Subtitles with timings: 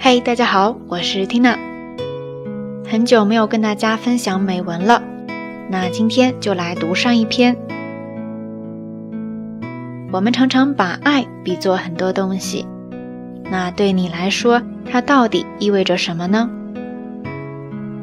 [0.00, 1.56] 嗨，大家好，我是 Tina。
[2.88, 5.02] 很久没有跟大家分享美文了，
[5.68, 7.56] 那今天就来读上一篇。
[10.12, 12.64] 我们常常把爱比作很多东西，
[13.50, 16.48] 那对你来说，它到底意味着什么呢？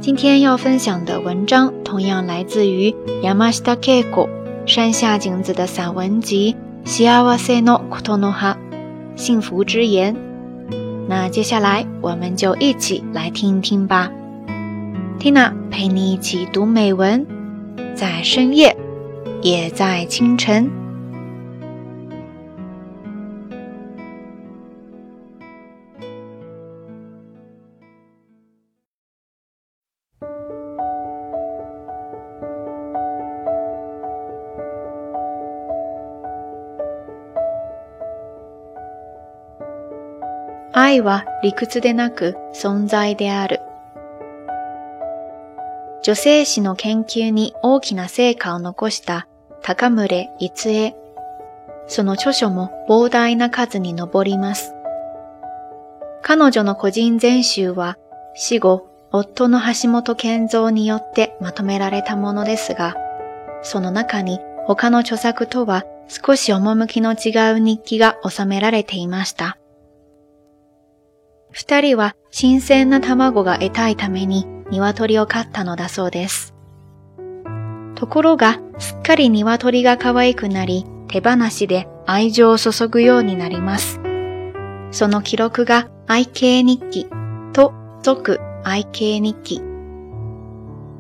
[0.02, 4.28] 今天要分享的文章同样来自于 Yamashita Keiko
[4.66, 6.58] 山下景子的散文集《
[6.90, 8.54] 幸せのことの葉》
[9.16, 10.27] 幸福之言。
[11.09, 14.11] 那接下来我们就一起来听一听吧。
[15.19, 17.27] Tina 陪你一起读美文，
[17.95, 18.77] 在深夜，
[19.41, 20.71] 也在清晨。
[40.79, 43.61] 愛は理屈でなく存在である。
[46.03, 49.27] 女性誌の研究に大きな成果を残した
[49.61, 50.95] 高村逸恵。
[51.89, 54.75] その著書も膨大な数に上ります。
[56.23, 57.99] 彼女の個人全集は
[58.35, 62.95] 死後、夫の橋本健三によってまとめられたものですが、
[63.63, 69.59] その中に他の著作とは少し趣の違う日記が収められていました。
[71.51, 76.55] 二人は新鮮な卵が得たいために鶏を飼ったのだそうです。
[77.95, 83.99] ところが、すっかり鶏が可愛くなり、手放しで愛情を注ぐようになります。
[84.93, 87.09] その記録が愛犬日記
[87.53, 89.63] と俗愛犬日記。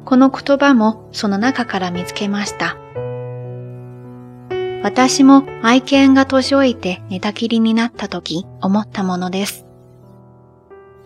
[0.04, 2.76] この言葉もその中から見つけました。
[4.82, 9.67] 私も愛犬が年老いて寝たきりになった時思ったものです。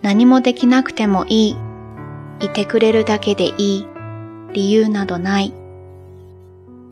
[0.03, 1.57] 何もできなくてもいい。
[2.41, 3.87] いてくれるだけでいい。
[4.53, 5.55] 理由などない。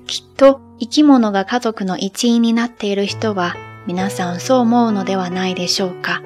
[0.06, 3.54] きっと生き物が家族の一員になっている人は
[3.86, 6.22] 皆さんそう思うのではないでしょうか。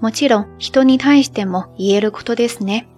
[0.00, 2.88] もちろん人に対しても言えることですね。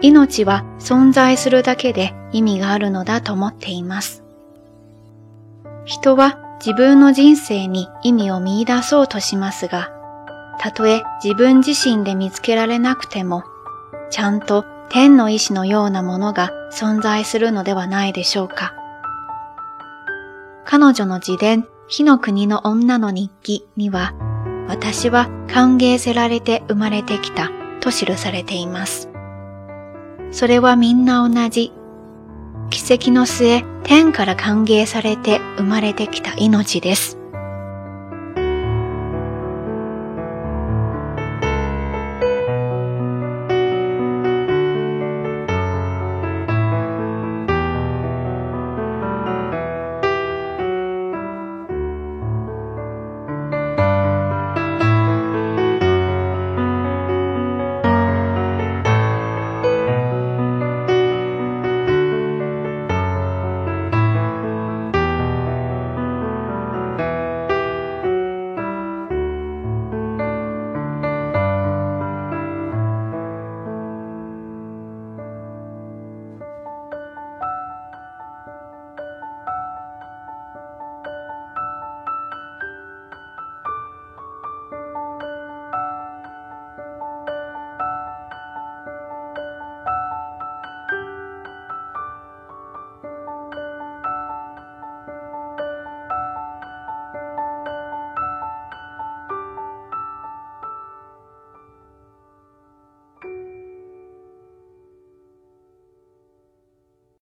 [0.00, 4.22] 命は存在するだけで意味があるのだと思っています。
[5.84, 9.90] 人は自分の人生に意味を見出そうとしますが、
[10.62, 13.44] たとえ自分自身で見つけられなくても、
[14.10, 18.74] ちゃんと天の意志のようなものが存在するのではないでしょうか。
[20.66, 24.12] 彼女の自伝、火の国の女の日記には、
[24.68, 27.50] 私は歓迎せられて生まれてきた
[27.80, 29.08] と記されています。
[30.30, 31.72] それはみんな同じ。
[32.68, 37.19] 奇跡の末、天から歓迎されて生まれてきた命です。